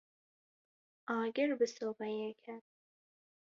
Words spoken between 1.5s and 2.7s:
bi sobeyê ket.